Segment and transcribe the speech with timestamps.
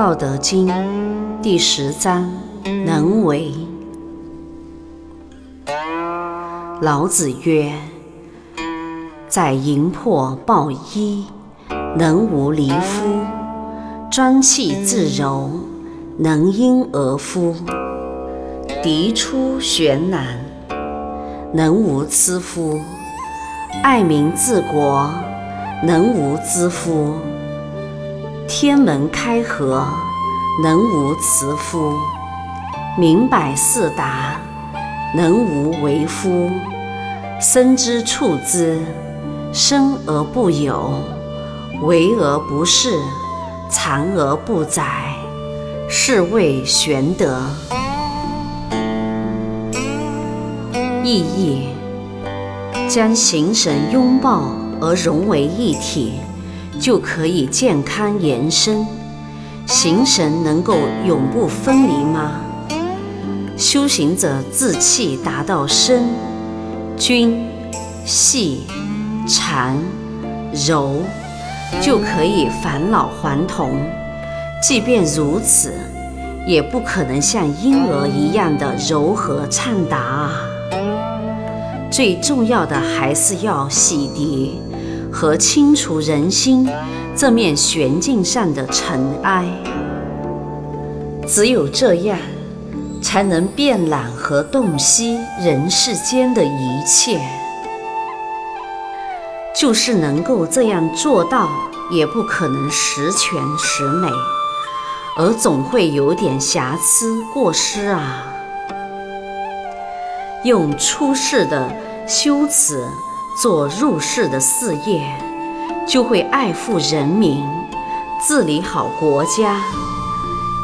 [0.00, 0.72] 道德经
[1.42, 2.26] 第十章：
[2.86, 3.52] 能为。
[6.80, 7.70] 老子曰
[9.28, 11.26] ：“在营破抱衣，
[11.98, 13.10] 能无离夫；
[14.10, 15.50] 专气自柔，
[16.16, 17.54] 能婴儿夫；
[18.82, 20.38] 涤出玄难，
[21.52, 22.80] 能无疵夫；
[23.82, 25.10] 爱民治国，
[25.84, 27.16] 能无知夫；
[28.52, 29.86] 天门开合，
[30.60, 31.92] 能无雌夫；
[32.98, 34.40] 明白四达。”
[35.14, 36.50] 能无为夫？
[37.40, 38.80] 生之处之，
[39.52, 40.92] 生而不有，
[41.82, 42.98] 为而不恃，
[43.68, 45.14] 藏而不宰，
[45.88, 47.40] 是谓玄德。
[51.04, 51.68] 意义：
[52.88, 54.42] 将形神拥抱
[54.80, 56.20] 而融为一体，
[56.80, 58.86] 就可以健康延伸。
[59.66, 62.40] 形神能够永不分离吗？
[63.56, 66.04] 修行者自气达到身、
[66.96, 67.46] 均、
[68.06, 68.62] 细、
[69.28, 69.76] 长、
[70.66, 71.02] 柔，
[71.80, 73.70] 就可以返老还童。
[74.62, 75.74] 即便如此，
[76.46, 80.32] 也不可能像婴儿一样的柔和畅达啊！
[81.90, 84.52] 最重要的还是要洗涤
[85.12, 86.68] 和清除人心
[87.16, 89.44] 这面玄镜上的尘埃。
[91.26, 92.18] 只有这样。
[93.02, 97.18] 才能遍览和洞悉人世间的一切。
[99.56, 101.48] 就是能够这样做到，
[101.90, 104.08] 也不可能十全十美，
[105.16, 108.22] 而总会有点瑕疵过失啊。
[110.44, 111.70] 用出世的
[112.06, 112.86] 修辞
[113.36, 115.02] 做入世的事业，
[115.86, 117.42] 就会爱护人民，
[118.26, 119.60] 治理好国家。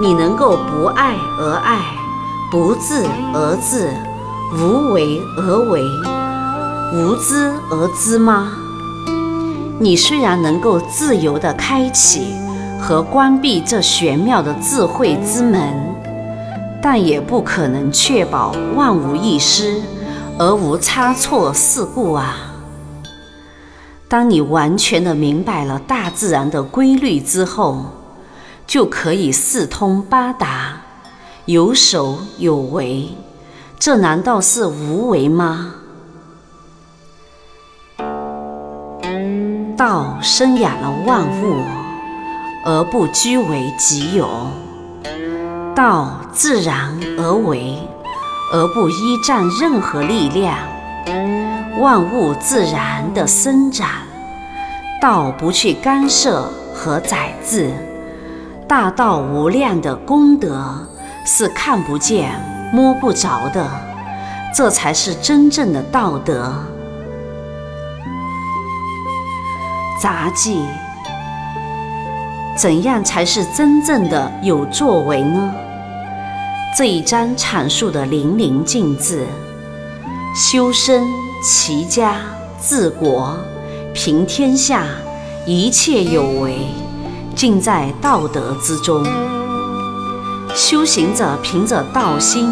[0.00, 1.78] 你能够不爱而爱。
[2.50, 3.88] 不治而治，
[4.54, 5.80] 无为而为，
[6.92, 8.52] 无知而知吗？
[9.80, 12.34] 你虽然能够自由地开启
[12.78, 15.74] 和关闭这玄妙的智慧之门，
[16.82, 19.80] 但也不可能确保万无一失
[20.38, 22.51] 而无差错事故啊！
[24.12, 27.86] 当你完全的明白了大自然的规律之后，
[28.66, 30.82] 就可以四通八达。
[31.46, 33.08] 有守有为，
[33.78, 35.76] 这难道是无为吗？
[39.78, 41.62] 道生养了万物，
[42.66, 44.26] 而不居为己有；
[45.74, 47.78] 道自然而为，
[48.52, 50.58] 而不依仗任何力量。
[51.80, 53.88] 万物自然的生长，
[55.02, 57.74] 道不去干涉和宰制。
[58.68, 60.86] 大道无量的功德。
[61.24, 62.32] 是看不见、
[62.72, 63.64] 摸不着的，
[64.52, 66.52] 这才是真正的道德。
[70.02, 70.64] 杂技，
[72.56, 75.54] 怎样才是真正的有作为呢？
[76.76, 79.24] 这一章阐述的淋漓尽致，
[80.34, 81.04] 修身、
[81.40, 82.16] 齐家、
[82.60, 83.36] 治国、
[83.94, 84.86] 平天下，
[85.46, 86.56] 一切有为，
[87.36, 89.04] 尽在道德之中。
[90.54, 92.50] 修行者凭着道心，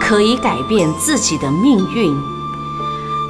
[0.00, 2.12] 可以改变自己的命运。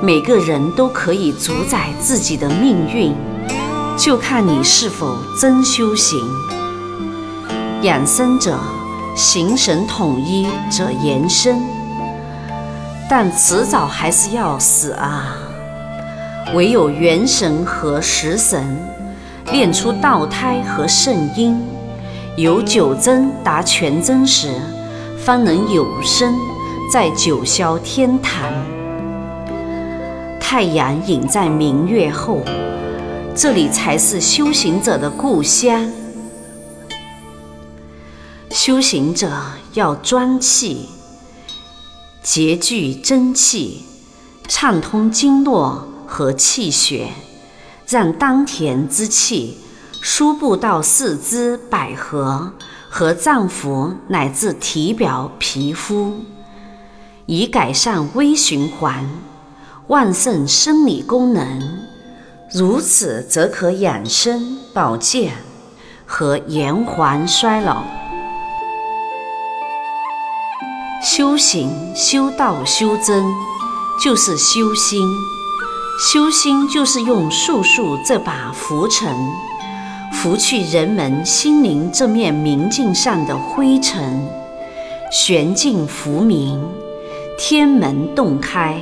[0.02, 3.14] 每个人都可以主宰自己的命运，
[3.98, 6.18] 就看你是否真修行。
[7.82, 8.58] 养生者，
[9.14, 11.62] 形神统一者延伸，
[13.10, 15.36] 但迟早还是要死啊！
[16.54, 18.64] 唯有元神和食神，
[19.52, 21.60] 炼出道胎和圣婴。
[22.36, 24.54] 由九真达全真时，
[25.18, 26.34] 方能有生
[26.92, 28.52] 在九霄天坛。
[30.38, 32.42] 太阳隐在明月后，
[33.34, 35.90] 这里才是修行者的故乡。
[38.50, 39.32] 修行者
[39.74, 40.88] 要专气，
[42.22, 43.84] 结聚真气，
[44.46, 47.08] 畅通经络和气血，
[47.86, 49.58] 让丹田之气。
[50.02, 52.52] 输布到四肢百合
[52.88, 56.20] 和脏腑乃至体表皮肤，
[57.24, 59.04] 以改善微循环、
[59.88, 61.60] 旺盛生理功能。
[62.52, 65.32] 如此则可养生保健
[66.06, 67.82] 和延缓衰老。
[71.02, 73.24] 修行、修道、修真，
[74.00, 75.04] 就是修心。
[75.98, 79.16] 修心就是用术数这把拂尘。
[80.12, 84.26] 拂去人们心灵这面明镜上的灰尘，
[85.10, 86.62] 玄镜浮明，
[87.38, 88.80] 天门洞开，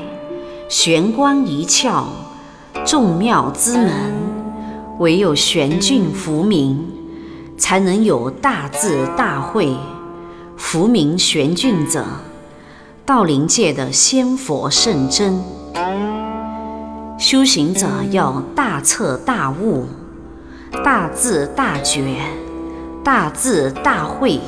[0.69, 2.05] 玄关一窍，
[2.85, 3.93] 众妙之门。
[4.99, 6.85] 唯有玄镜浮明，
[7.57, 9.77] 才能有大智大慧。
[10.57, 12.05] 浮明玄镜者，
[13.05, 15.43] 道灵界的仙佛圣真。
[17.27, 19.87] 修行者要大彻大悟。
[20.85, 22.19] 大智大觉，
[23.03, 24.39] 大智大慧，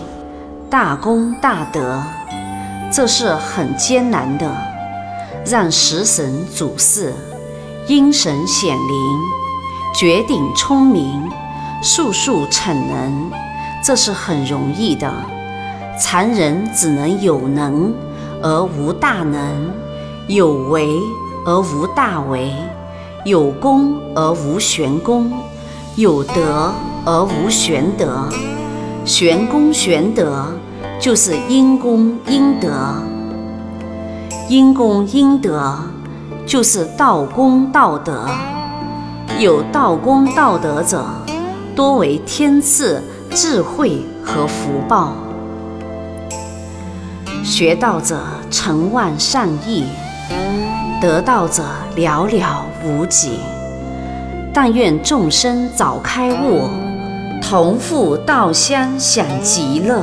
[0.68, 2.02] 大功大德，
[2.92, 4.54] 这是很艰难的。
[5.46, 7.14] 让食神主事，
[7.86, 9.20] 阴神显灵，
[9.98, 11.30] 绝顶聪明，
[11.82, 13.30] 速速逞能，
[13.82, 15.10] 这是很容易的。
[15.98, 17.94] 常人只能有能
[18.42, 19.72] 而无大能，
[20.28, 20.86] 有为
[21.46, 22.52] 而无大为，
[23.24, 25.32] 有功而无玄功。
[25.94, 26.72] 有德
[27.04, 28.28] 而无玄德，
[29.04, 30.44] 玄功玄德
[31.00, 32.68] 就是因功因德，
[34.48, 35.78] 因功因德
[36.44, 38.26] 就是道功道德。
[39.38, 41.06] 有道功道德者，
[41.76, 43.00] 多为天赐
[43.30, 45.12] 智慧和福报。
[47.44, 48.20] 学道者
[48.50, 49.84] 成万上亿，
[51.00, 51.62] 得道者
[51.96, 53.38] 寥寥无几。
[54.52, 56.62] 但愿众生早开悟，
[57.42, 60.02] 同赴道乡享极乐。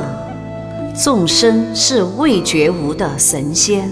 [0.96, 3.90] 众生是未觉悟的神仙，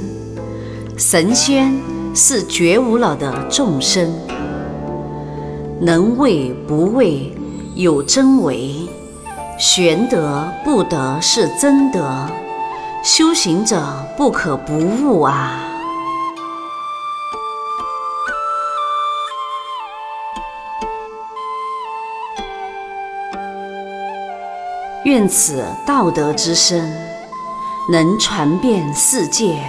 [0.96, 1.74] 神仙
[2.14, 4.12] 是觉悟了的众生。
[5.80, 7.34] 能为不为
[7.74, 8.88] 有真为，
[9.58, 12.28] 玄德不得是真德。
[13.02, 13.82] 修行者
[14.16, 15.61] 不可不悟啊！
[25.12, 26.90] 愿此道德之声
[27.90, 29.62] 能传遍世界，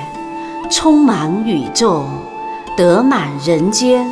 [0.71, 2.05] 充满宇宙，
[2.77, 4.09] 得满人间，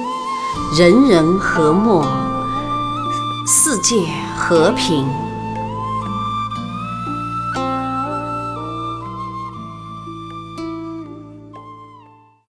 [0.77, 2.03] 人人和睦，
[3.47, 3.95] 世界
[4.35, 5.07] 和平。